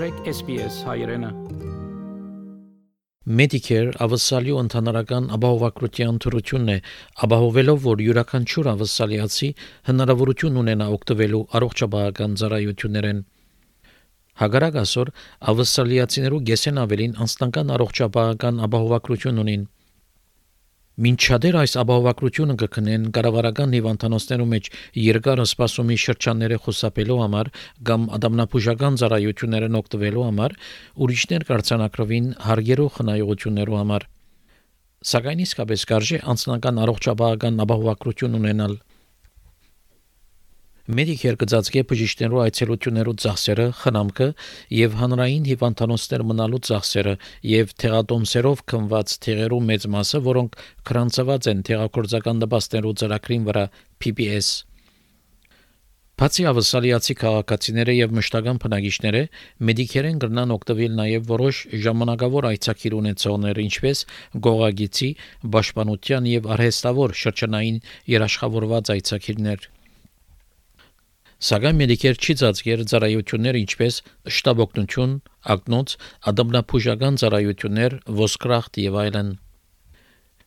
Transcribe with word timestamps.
մտրեք 0.00 0.28
SPS 0.30 0.76
հայրենը 0.88 1.28
Medicare 3.38 3.90
ավսալի 4.04 4.54
ու 4.54 4.60
ընդհանրական 4.62 5.26
ապահովակրության 5.36 6.20
թրությունն 6.24 6.70
է, 6.72 6.76
ապահովելով, 7.26 7.82
որ 7.84 8.02
յուրաքանչյուր 8.06 8.70
ավսալիացի 8.72 9.50
հնարավորություն 9.90 10.56
ունենա 10.62 10.86
օգտվելու 10.94 11.42
առողջապահական 11.60 12.38
ծառայություններեն։ 12.40 13.20
Հագարակ 14.40 14.80
ասոր 14.84 15.12
ավսալիացիներու 15.52 16.42
գեսեն 16.48 16.82
ավելին 16.86 17.16
անձնական 17.26 17.76
առողջապահական 17.76 18.64
ապահովակրություն 18.70 19.44
ունին։ 19.44 19.68
Մինչ 19.68 19.79
շատեր 21.00 21.56
այս 21.56 21.74
ապահովակրությունը 21.80 22.54
կքնեն 22.60 23.04
կառավարական 23.16 23.70
հիվանդանոցներու 23.76 24.48
մեջ 24.50 24.66
երկար 25.00 25.40
սպասումի 25.46 25.96
շրջանները 26.02 26.58
խուսափելու 26.64 27.16
համար 27.20 27.50
կամ 27.88 28.04
ադամնապուժական 28.18 28.98
ծառայություններն 29.00 29.78
օգտվելու 29.80 30.26
համար, 30.28 30.56
ուրիշներ 31.00 31.46
կարծանակրվին 31.50 32.28
հարգերու 32.50 32.90
խնայողություններու 33.00 33.80
համար։ 33.80 34.06
Սակայն 35.00 35.42
իսկապես 35.48 35.88
կարժե 35.88 36.22
անձնական 36.34 36.84
առողջապահական 36.84 37.64
ապահովակրություն 37.64 38.38
ունենալ 38.42 38.76
Medicare 40.90 41.38
կծածկե 41.38 41.82
բժիշկներու 41.90 42.40
այցելություններու 42.44 43.14
ծախսերը, 43.24 43.66
խնամքը 43.80 44.26
եւ 44.76 44.96
հանրային 45.00 45.44
հիվանդանոցներ 45.50 46.24
մնալու 46.30 46.60
ծախսերը 46.70 47.12
եւ 47.50 47.74
թերատոմսերով 47.82 48.64
քնված 48.72 49.14
թերերու 49.26 49.60
մեծ 49.68 49.86
մասը, 49.94 50.22
որոնք 50.30 50.58
քրանցված 50.90 51.52
են 51.54 51.62
թերակորձական 51.70 52.42
դպաստերու 52.46 52.96
ծրագրին 53.04 53.46
վրա 53.50 53.64
PPS 54.02 54.50
Բացի 56.20 56.44
ավսալիացի 56.50 57.14
քաղաքացիները 57.16 57.92
եւ 57.96 58.10
մշտական 58.18 58.58
բնակիչները 58.60 59.22
մեդիկերեն 59.70 60.18
կրնան 60.20 60.52
օգտվել 60.58 60.98
նաեւ 60.98 61.24
որոշ 61.30 61.60
ժամանակավոր 61.86 62.50
այցակիր 62.50 62.98
ունեցողներ, 62.98 63.62
ինչպես 63.64 64.04
գողագիցի, 64.50 65.10
պաշտպանության 65.56 66.30
եւ 66.34 66.52
արհեստավոր 66.58 67.18
շրջանային 67.24 67.82
երաշխավորված 68.20 68.96
այցակիրներ։ 69.00 69.70
Սակայն 71.40 71.78
Medicare 71.80 72.18
չի 72.20 72.34
ծածկեր 72.36 72.80
ծառայություններ 72.90 73.56
ինչպես 73.62 73.94
շտաբօգնություն, 74.38 75.12
ակնոց, 75.54 75.94
ադամնապուժական 76.30 77.14
ծառայություններ, 77.22 77.94
ոսկրախտ 78.18 78.80
եւ 78.82 78.98
այլն։ 79.02 79.30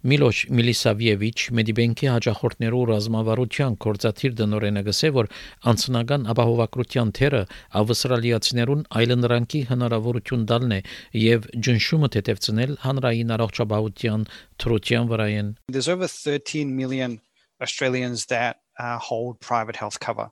Միլոշ 0.04 0.40
Միլիսավիևիչ 0.54 1.38
Մեդիբենկի 1.58 2.08
հաջախորդներու 2.12 2.84
ռազմավարության 2.92 3.78
կորցաթիր 3.86 4.34
դնորենը 4.44 4.84
գսե 4.90 5.12
որ 5.18 5.30
անցնական 5.74 6.28
ապահովակրության 6.34 7.14
թերը 7.18 7.42
ավստրալիացիներուն 7.82 8.84
այլընտրանքի 9.02 9.62
հնարավորություն 9.74 10.44
տալն 10.54 10.76
է 10.78 10.80
եւ 11.24 11.48
ջնշումը 11.70 12.10
թեթևցնել 12.18 12.76
հանրային 12.84 13.34
առողջապահության 13.38 14.28
թրության 14.62 15.10
վրայեն 15.14 15.56
There's 15.72 15.90
over 15.96 16.12
13 16.12 16.76
million 16.76 17.22
Australians 17.64 18.28
that 18.28 18.60
uh, 18.78 19.00
hold 19.00 19.40
private 19.40 19.78
health 19.78 20.00
cover. 20.00 20.30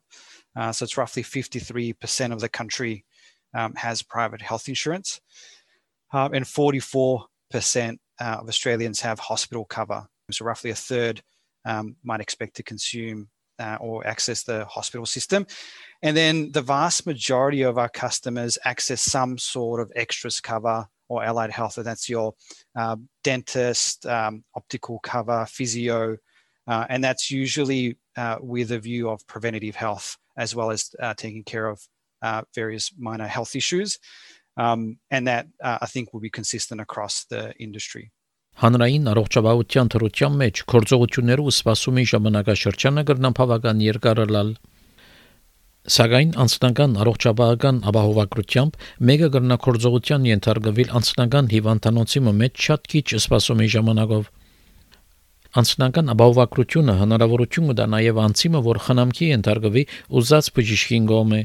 Uh, 0.55 0.71
so 0.71 0.83
it's 0.83 0.97
roughly 0.97 1.23
53% 1.23 2.31
of 2.33 2.39
the 2.39 2.49
country 2.49 3.05
um, 3.53 3.73
has 3.75 4.01
private 4.01 4.41
health 4.41 4.67
insurance, 4.69 5.21
um, 6.13 6.33
and 6.33 6.45
44% 6.45 7.23
uh, 7.53 7.93
of 8.19 8.47
Australians 8.47 9.01
have 9.01 9.19
hospital 9.19 9.65
cover. 9.65 10.05
So 10.29 10.45
roughly 10.45 10.71
a 10.71 10.75
third 10.75 11.21
um, 11.65 11.95
might 12.03 12.21
expect 12.21 12.55
to 12.55 12.63
consume 12.63 13.29
uh, 13.59 13.77
or 13.79 14.05
access 14.07 14.43
the 14.43 14.65
hospital 14.65 15.05
system. 15.05 15.45
And 16.01 16.17
then 16.17 16.51
the 16.51 16.61
vast 16.61 17.05
majority 17.05 17.61
of 17.61 17.77
our 17.77 17.89
customers 17.89 18.57
access 18.65 19.01
some 19.01 19.37
sort 19.37 19.79
of 19.79 19.91
extras 19.95 20.39
cover 20.39 20.87
or 21.09 21.23
allied 21.23 21.51
health, 21.51 21.77
and 21.77 21.85
that's 21.85 22.09
your 22.09 22.33
uh, 22.75 22.95
dentist, 23.23 24.05
um, 24.05 24.43
optical 24.55 24.99
cover, 24.99 25.45
physio, 25.47 26.17
uh, 26.67 26.85
and 26.89 27.03
that's 27.03 27.31
usually 27.31 27.97
uh, 28.17 28.37
with 28.41 28.71
a 28.71 28.79
view 28.79 29.09
of 29.09 29.25
preventative 29.27 29.75
health 29.75 30.17
as 30.37 30.55
well 30.55 30.71
as 30.71 30.89
uh, 30.99 31.13
taking 31.15 31.43
care 31.43 31.67
of 31.67 31.81
uh, 32.21 32.41
various 32.55 32.91
minor 32.97 33.27
health 33.27 33.55
issues. 33.55 33.99
Um, 34.57 34.97
and 35.09 35.27
that 35.27 35.47
uh, 35.63 35.77
I 35.81 35.85
think 35.87 36.13
will 36.13 36.19
be 36.19 36.29
consistent 36.29 36.81
across 36.81 37.25
the 37.25 37.53
industry. 37.57 38.11
Հանրային 38.59 39.05
առողջապահության 39.07 39.89
թրության 39.93 40.33
մեջ 40.41 40.59
կորձողություններու 40.71 41.51
սպասումի 41.55 42.03
ժամանակաշրջանը 42.11 43.03
կրնան 43.09 43.35
բավական 43.37 43.83
երկար 43.85 44.21
լալ։ 44.35 44.49
Սակայն 45.95 46.35
անձնական 46.43 46.97
առողջապահական 47.01 47.79
ապահովագրությամբ 47.89 48.75
մեկը 49.09 49.29
կրնա 49.35 49.57
կորձողության 49.65 50.27
ենթարկվել 50.29 50.93
անձնական 50.99 51.49
հիվանդանոցի 51.55 52.23
մեջ 52.41 52.67
շատ 52.67 52.91
քիչ 52.91 53.07
սպասումի 53.21 53.67
ժամանակով։ 53.77 54.29
Անձնական 55.51 56.11
ապահովակրությունը 56.13 56.93
հնարավորություն 57.01 57.71
կտա 57.71 57.85
նաև 57.91 58.19
անցիմը, 58.23 58.59
որ 58.67 58.77
խնամքի 58.85 59.27
ենթարկվի 59.31 59.83
ուզած 60.21 60.49
բժիշկին 60.55 61.09
գոմե։ 61.11 61.39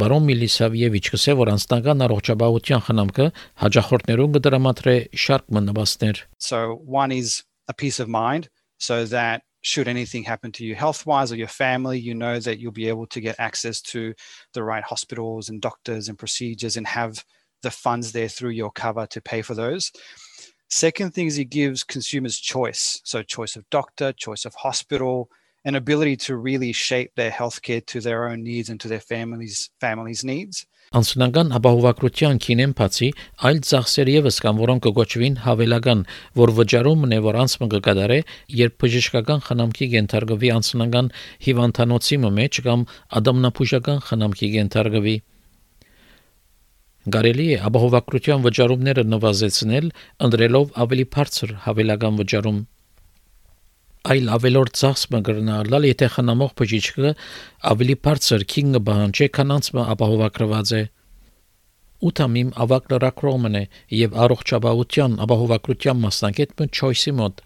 Բարոն 0.00 0.28
Միլիսավիևիչ 0.28 1.02
կսե 1.10 1.34
որ 1.40 1.50
անձնական 1.56 2.04
առողջապահության 2.06 2.84
խնամքը 2.86 3.26
հաջախորդներուն 3.64 4.36
կդրամատրե 4.36 4.94
շարք 5.24 5.50
մնաբասներ։ 5.58 6.22
So 6.38 6.60
one 6.86 7.10
is 7.10 7.42
a 7.66 7.74
peace 7.74 7.98
of 7.98 8.06
mind 8.06 8.46
so 8.78 9.04
that 9.06 9.42
should 9.62 9.88
anything 9.88 10.22
happen 10.22 10.52
to 10.52 10.64
you 10.64 10.76
health 10.76 11.04
wise 11.06 11.32
or 11.32 11.36
your 11.36 11.50
family, 11.50 11.98
you 11.98 12.14
know 12.14 12.38
that 12.38 12.60
you'll 12.60 12.72
be 12.72 12.88
able 12.88 13.06
to 13.08 13.20
get 13.20 13.34
access 13.38 13.82
to 13.92 14.14
the 14.54 14.62
right 14.62 14.84
hospitals 14.84 15.48
and 15.48 15.60
doctors 15.60 16.08
and 16.08 16.16
procedures 16.16 16.76
and 16.76 16.86
have 16.86 17.24
the 17.62 17.70
funds 17.70 18.12
there 18.12 18.28
through 18.28 18.50
your 18.50 18.70
cover 18.70 19.06
to 19.06 19.20
pay 19.20 19.42
for 19.42 19.54
those. 19.54 19.92
Second 20.72 21.14
thing 21.14 21.26
is 21.26 21.36
it 21.36 21.50
gives 21.50 21.82
consumers 21.82 22.38
choice. 22.38 23.00
So 23.02 23.24
choice 23.24 23.56
of 23.56 23.68
doctor, 23.70 24.12
choice 24.12 24.44
of 24.44 24.54
hospital, 24.54 25.28
an 25.64 25.74
ability 25.74 26.16
to 26.16 26.36
really 26.36 26.72
shape 26.72 27.10
their 27.16 27.32
healthcare 27.32 27.84
to 27.86 28.00
their 28.00 28.28
own 28.28 28.44
needs 28.44 28.70
and 28.70 28.78
to 28.80 28.86
their 28.86 29.00
families 29.00 29.70
families 29.80 30.22
needs. 30.24 30.66
Անձնական 30.90 31.52
ապահովագրության 31.54 32.38
քինեն 32.42 32.72
բացի 32.78 33.08
այլ 33.46 33.58
ծախսեր 33.66 34.08
եւս 34.10 34.38
կան, 34.42 34.56
որոնք 34.58 34.84
կգոչվին 34.86 35.36
հավելական, 35.44 36.00
որ 36.40 36.52
վճարումն 36.56 37.14
է, 37.14 37.20
որ 37.26 37.38
անցումը 37.44 37.68
կկատարե, 37.74 38.18
երբ 38.62 38.78
բժշկական 38.82 39.44
խնամքի 39.46 39.90
կենթարկվի 39.94 40.50
անձնական 40.56 41.12
հիվանդանոցի 41.46 42.20
մեջ 42.40 42.62
կամ 42.66 42.86
ադամնապուժական 43.20 44.02
խնամքի 44.10 44.50
կենթարկվի։ 44.54 45.16
Կարելի 47.08 47.44
է 47.54 47.58
ապահովագրության 47.64 48.42
վճարումները 48.44 49.02
նվազեցնել, 49.08 49.86
ընտրելով 50.26 50.74
ավելի 50.84 51.04
բարձր 51.14 51.54
հավելական 51.64 52.18
վճարում։ 52.20 52.58
Այլ 54.12 54.28
ավելորդ 54.36 54.74
ծախս 54.80 55.06
մգրնալալ, 55.14 55.86
եթե 55.88 56.08
խնամող 56.16 56.52
բժիշկը 56.60 57.12
ավելի 57.72 57.96
բարձր 58.04 58.44
քինգը 58.52 58.80
բանջե, 58.90 59.28
քան 59.36 59.54
անցը 59.56 59.84
ապահովագրված 59.94 60.72
է։ 60.76 60.82
Ուտամիմ 62.10 62.50
ավակ 62.64 62.92
լրակրոմն 62.92 63.56
է 63.60 63.64
եւ 63.96 64.20
առողջապահության 64.24 65.16
ապահովագրության 65.24 66.04
մասնակետ 66.04 66.54
մը 66.60 66.68
choice-ի 66.80 67.16
մոտ 67.16 67.44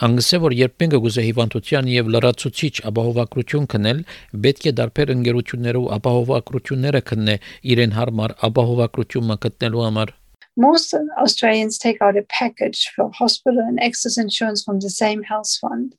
Անգսե 0.00 0.38
որ 0.40 0.54
երբ 0.56 0.74
մենք 0.80 0.94
գուզե 1.04 1.22
հիվանդության 1.26 1.88
եւ 1.92 2.06
լրացուցիչ 2.14 2.70
ապահովակրություն 2.88 3.66
քնել, 3.72 3.98
պետք 4.46 4.68
է 4.70 4.72
դարբեր 4.78 5.10
ընկերություններով 5.14 5.88
ապահովակրությունները 5.96 7.02
քննե 7.10 7.34
իրեն 7.74 7.92
հարմար 7.98 8.34
ապահովակրությունը 8.48 9.36
գտնելու 9.44 9.84
համար։ 9.86 10.14
Most 10.56 10.96
Australians 11.24 11.76
take 11.78 12.00
out 12.00 12.16
a 12.16 12.24
package 12.32 12.88
for 12.94 13.10
hospital 13.12 13.60
and 13.60 13.78
excess 13.80 14.16
insurance 14.16 14.64
from 14.64 14.80
the 14.80 14.90
same 14.90 15.22
health 15.22 15.52
fund. 15.60 15.94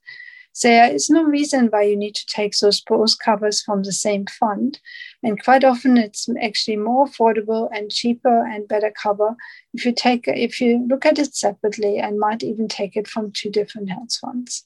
There 0.63 0.91
is 0.94 1.09
no 1.09 1.23
reason 1.23 1.69
why 1.72 1.84
you 1.84 1.95
need 1.95 2.16
to 2.16 2.25
take 2.25 2.57
those 2.57 2.81
both 2.81 3.17
covers 3.20 3.61
from 3.61 3.84
the 3.84 3.93
same 3.93 4.26
fund. 4.26 4.79
And 5.22 5.42
quite 5.42 5.65
often 5.65 5.97
it's 5.97 6.28
actually 6.41 6.77
more 6.77 7.07
affordable 7.07 7.68
and 7.72 7.91
cheaper 7.91 8.47
and 8.47 8.68
better 8.68 8.92
cover 9.03 9.34
if 9.74 9.84
you 9.84 9.92
take 9.92 10.28
if 10.28 10.60
you 10.60 10.86
look 10.89 11.07
at 11.07 11.18
it 11.18 11.34
separately 11.34 11.98
and 11.98 12.18
might 12.18 12.42
even 12.42 12.68
take 12.68 12.97
it 12.97 13.09
from 13.09 13.33
two 13.33 13.51
different 13.51 13.91
health 13.91 14.16
funds. 14.21 14.65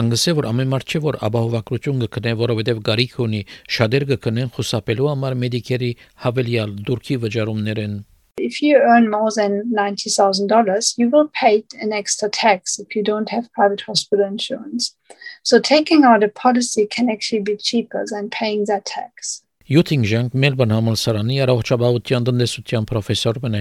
Անգսե 0.00 0.32
որ 0.38 0.46
ամեն 0.48 0.70
մարդ 0.72 0.86
չէ 0.88 0.98
որ 1.04 1.16
ապահովակրություն 1.26 1.98
կքնե, 2.02 2.30
որովհետև 2.40 2.78
գարիք 2.88 3.16
ունի, 3.24 3.40
շատեր 3.76 4.06
կքնեն 4.10 4.52
խուսափելու 4.54 5.08
համար 5.10 5.36
մեդիկերի 5.42 5.90
հավելյալ 6.24 6.72
դուրքի 6.88 7.18
վճարումներեն։ 7.24 7.98
If 8.38 8.62
you 8.62 8.78
earn 8.78 9.10
more 9.10 9.30
than 9.30 9.70
$90,000, 9.70 10.94
you 10.96 11.10
will 11.10 11.28
pay 11.28 11.64
an 11.78 11.92
extra 11.92 12.30
tax 12.30 12.78
if 12.78 12.96
you 12.96 13.02
don't 13.04 13.28
have 13.28 13.52
private 13.52 13.82
hospital 13.82 14.24
insurance. 14.24 14.96
So 15.42 15.60
taking 15.60 16.04
out 16.04 16.24
a 16.24 16.28
policy 16.28 16.86
can 16.86 17.10
actually 17.10 17.42
be 17.42 17.56
cheaper 17.58 18.06
than 18.08 18.30
paying 18.30 18.64
that 18.68 18.86
tax. 18.86 19.42
Յուտինգ 19.67 20.31
Մելբոurn 20.31 20.71
համալսարանի 20.71 21.37
առողջապահության 21.43 22.27
տնտեսության 22.29 22.85
պրոֆեսոր 22.87 23.39
մնե 23.43 23.59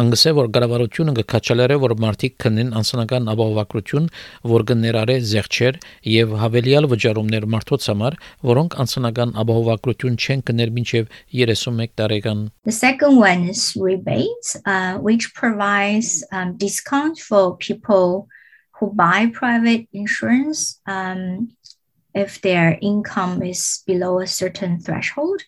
անգսե 0.00 0.32
որ 0.38 0.48
գարավարությունը 0.54 1.14
կքաչալերը 1.18 1.76
որ 1.82 1.94
մարդիկ 2.04 2.38
քնեն 2.44 2.70
անսանական 2.80 3.28
ապահովակրություն 3.34 4.06
որ 4.54 4.64
կներարե 4.70 5.18
զեղչեր 5.32 5.78
եւ 6.08 6.34
հավելյալ 6.40 6.88
վճարումներ 6.94 7.48
մարդոց 7.52 7.88
համար 7.92 8.16
որոնք 8.48 8.78
անսանական 8.86 9.36
ապահովակրություն 9.44 10.16
չեն 10.16 10.44
կներ 10.48 10.72
մինչեւ 10.80 11.12
31 11.44 11.96
տարեկան 12.00 12.44
The 12.64 12.78
second 12.80 13.20
one 13.20 13.44
is 13.52 13.76
rebates 13.76 14.56
uh, 14.64 14.96
which 15.04 15.34
provides 15.36 16.24
um, 16.32 16.56
discount 16.56 17.20
for 17.20 17.58
people 17.60 18.24
who 18.80 18.88
buy 18.96 19.30
private 19.36 19.86
insurance 19.92 20.80
um, 20.88 21.52
if 22.14 22.40
their 22.40 22.78
income 22.80 23.42
is 23.42 23.82
below 23.86 24.20
a 24.20 24.26
certain 24.26 24.78
threshold, 24.78 25.42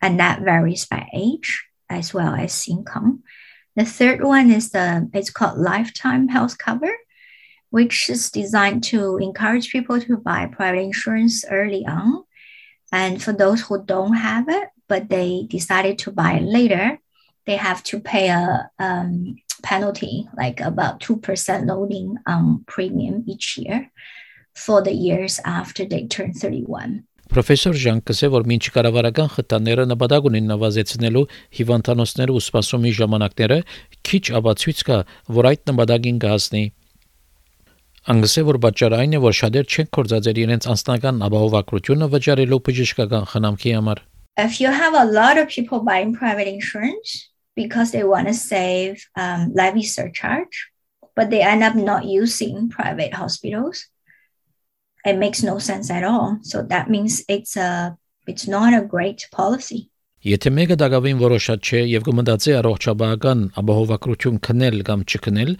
and 0.00 0.20
that 0.20 0.42
varies 0.42 0.84
by 0.84 1.08
age 1.14 1.64
as 1.88 2.12
well 2.12 2.34
as 2.34 2.68
income. 2.68 3.22
The 3.76 3.84
third 3.84 4.22
one 4.22 4.50
is 4.50 4.70
the 4.70 5.08
it's 5.12 5.30
called 5.30 5.58
lifetime 5.58 6.28
health 6.28 6.58
cover, 6.58 6.92
which 7.70 8.08
is 8.08 8.30
designed 8.30 8.84
to 8.84 9.18
encourage 9.18 9.72
people 9.72 10.00
to 10.00 10.16
buy 10.16 10.46
private 10.46 10.80
insurance 10.80 11.44
early 11.50 11.84
on. 11.86 12.24
And 12.92 13.20
for 13.22 13.32
those 13.32 13.62
who 13.62 13.82
don't 13.84 14.14
have 14.14 14.48
it, 14.48 14.68
but 14.88 15.08
they 15.08 15.46
decided 15.48 15.98
to 16.00 16.12
buy 16.12 16.34
it 16.34 16.42
later, 16.42 16.98
they 17.46 17.56
have 17.56 17.82
to 17.84 17.98
pay 17.98 18.28
a 18.28 18.70
um, 18.78 19.36
penalty, 19.62 20.28
like 20.36 20.60
about 20.60 21.00
2% 21.00 21.66
loading 21.66 22.18
on 22.26 22.64
premium 22.66 23.24
each 23.26 23.58
year. 23.58 23.90
For 24.54 24.82
the 24.82 24.92
years 24.92 25.40
after 25.44 25.84
they 25.84 26.06
turn 26.06 26.32
31. 26.32 27.04
Պրոֆեսոր 27.34 27.76
Ժան 27.80 28.00
կսե 28.06 28.28
որ 28.30 28.44
մինչ 28.46 28.64
կառավարական 28.74 29.28
խթանները 29.32 29.84
նպատակ 29.90 30.26
ունեն 30.28 30.50
նվազեցնելու 30.52 31.22
հիվանդանոցները 31.58 32.34
ու 32.36 32.42
սպասումի 32.44 32.92
ժամանակները 32.98 33.56
քիչ 34.06 34.24
ապացույց 34.38 34.82
կա 34.88 34.98
որ 35.38 35.48
այդ 35.50 35.62
նպատակին 35.70 36.18
կհասնի 36.24 36.64
Անգսե 38.14 38.44
որ 38.50 38.58
պատճառը 38.60 39.00
այն 39.00 39.16
է 39.16 39.20
որ 39.24 39.36
շատեր 39.40 39.66
չեն 39.72 39.90
կորցածել 39.96 40.40
իրենց 40.44 40.68
անձնական 40.74 41.22
ապահովակրությունը 41.24 42.08
վճարելու 42.14 42.60
բժշկական 42.68 43.26
խնամքի 43.32 43.74
համար 43.78 44.04
If 44.36 44.60
you 44.60 44.68
have 44.68 44.94
a 44.94 45.06
lot 45.06 45.38
of 45.38 45.48
people 45.48 45.80
buying 45.80 46.12
private 46.12 46.48
insurance 46.50 47.30
because 47.56 47.92
they 47.92 48.04
want 48.04 48.28
to 48.28 48.34
save 48.34 49.08
um, 49.16 49.50
levy 49.54 49.82
surcharge 49.82 50.68
but 51.16 51.30
they 51.30 51.40
end 51.40 51.62
up 51.62 51.74
not 51.74 52.04
using 52.04 52.68
private 52.68 53.14
hospitals 53.14 53.86
it 55.04 55.18
makes 55.18 55.42
no 55.42 55.58
sense 55.58 55.90
at 55.90 56.04
all. 56.04 56.38
So 56.42 56.62
that 56.62 56.88
means 56.90 57.22
it's 57.28 57.56
a 57.56 57.96
it's 58.26 58.46
not 58.48 58.72
a 58.72 58.80
great 58.80 59.28
policy. 59.32 59.90
Եթե 60.24 60.50
մեկը 60.56 60.76
դակավին 60.80 61.18
որոշած 61.20 61.68
չէ 61.68 61.80
եւ 61.84 62.04
կմտածի 62.06 62.52
առողջապահական 62.56 63.40
ապահովակրություն 63.60 64.38
քնել 64.46 64.78
կամ 64.88 65.02
չքնել, 65.04 65.50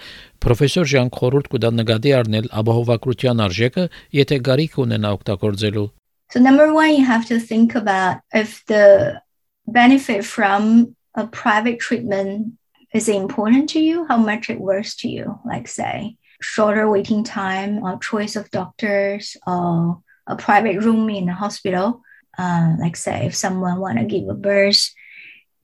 պրոֆեսոր 0.41 0.89
Ժան 0.93 1.11
Խորուրդ 1.17 1.51
կուտա 1.53 1.71
նկատի 1.81 2.15
առնել 2.19 2.49
ապահովակրության 2.63 3.43
արժեքը, 3.45 3.85
եթե 4.17 4.39
գարիք 4.49 4.79
ունենա 4.87 5.11
օգտագործելու։ 5.19 5.85
So 6.33 6.41
number 6.41 6.73
one 6.73 6.97
you 6.97 7.05
have 7.05 7.29
to 7.29 7.39
think 7.39 7.75
about 7.75 8.25
if 8.33 8.65
the 8.65 9.21
benefit 9.69 10.25
from 10.25 10.97
a 11.15 11.27
private 11.27 11.79
treatment 11.79 12.57
is 12.95 13.11
important 13.11 13.69
to 13.77 13.81
you, 13.81 14.07
how 14.09 14.17
much 14.17 14.49
it 14.49 14.59
worth 14.59 14.97
to 15.05 15.09
you, 15.09 15.39
like 15.45 15.69
say 15.69 16.17
shorter 16.41 16.89
waiting 16.91 17.25
time 17.25 17.83
or 17.83 17.99
choice 17.99 18.37
of 18.37 18.51
doctors 18.51 19.37
or 19.47 20.03
a 20.27 20.37
private 20.37 20.83
room 20.83 21.09
in 21.11 21.29
a 21.29 21.35
hospital. 21.35 22.03
Uh, 22.37 22.75
like 22.81 22.97
say 22.97 23.27
if 23.27 23.35
someone 23.35 23.79
want 23.79 23.99
to 23.99 24.05
give 24.05 24.29
a 24.29 24.35
birth 24.35 24.91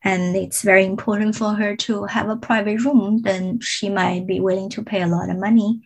and 0.03 0.37
it's 0.37 0.63
very 0.63 0.85
important 0.85 1.35
for 1.35 1.55
her 1.55 1.77
to 1.77 2.05
have 2.05 2.29
a 2.29 2.37
private 2.37 2.81
room, 2.85 3.23
then 3.23 3.61
she 3.61 3.89
might 3.89 4.27
be 4.27 4.41
willing 4.41 4.71
to 4.71 4.83
pay 4.83 5.03
a 5.03 5.07
lot 5.07 5.29
of 5.29 5.37
money 5.37 5.81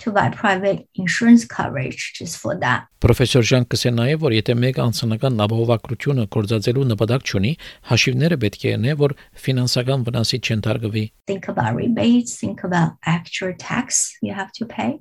to 0.00 0.10
buy 0.10 0.30
private 0.30 0.88
insurance 0.94 1.44
coverage 1.44 2.14
just 2.16 2.38
for 2.38 2.56
that. 2.60 2.88
Պրոֆեսոր 3.04 3.44
Ժան 3.50 3.66
կսեն 3.72 3.96
նաև 4.00 4.22
որ 4.24 4.34
եթե 4.36 4.54
մեկ 4.60 4.80
անձնական 4.84 5.42
ապահովակրությունը 5.44 6.24
կորցածելու 6.36 6.86
նպատակ 6.92 7.26
չունի, 7.30 7.52
հաշիվները 7.90 8.38
պետք 8.44 8.64
է 8.64 8.72
ունենա, 8.78 8.96
որ 9.00 9.14
ֆինանսական 9.44 10.06
վնասի 10.08 10.40
չընթարկվի. 10.40 11.04
Think 11.28 11.48
about 11.52 11.76
rebates, 11.76 12.36
think 12.40 12.64
about 12.64 12.96
actual 13.04 13.52
tax 13.56 14.16
you 14.22 14.32
have 14.32 14.52
to 14.60 14.66
pay. 14.66 15.00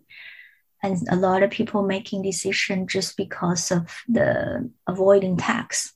And 0.84 0.96
a 1.12 1.16
lot 1.16 1.44
of 1.44 1.52
people 1.52 1.84
making 1.84 2.24
decision 2.24 2.88
just 2.88 3.18
because 3.18 3.72
of 3.72 4.04
the 4.08 4.70
avoiding 4.88 5.36
tax. 5.36 5.94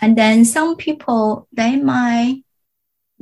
And 0.00 0.16
then 0.16 0.44
some 0.44 0.76
people 0.76 1.48
they 1.52 1.76
might 1.76 2.44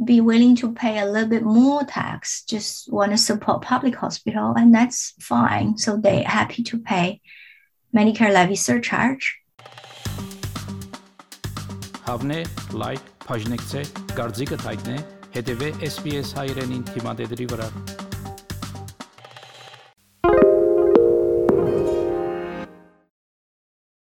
be 0.03 0.21
willing 0.21 0.57
to 0.57 0.73
pay 0.73 0.99
a 0.99 1.07
little 1.07 1.29
bit 1.29 1.43
more 1.43 1.85
tax, 1.85 2.45
just 2.45 2.93
want 2.93 3.13
to 3.13 3.19
support 3.19 3.63
public 3.63 3.95
hospital, 3.95 4.55
and 4.57 4.75
that's 4.75 5.15
fine. 5.21 5.77
So 5.77 5.97
they're 5.97 6.25
happy 6.25 6.63
to 6.65 6.79
pay 6.79 7.21
Medicare 7.95 8.33
levy 8.33 8.57
surcharge. 8.57 9.39
Հավնե, 12.03 12.39
լայք, 12.75 13.11
բաժնեկցե, 13.29 13.83
դարձիկը 14.19 14.59
թայտնե, 14.65 14.97
հետևե 15.37 15.69
SPS 15.87 16.35
հայրենին 16.41 16.83
թիմադեդի 16.91 17.47
վրա։ 17.53 18.06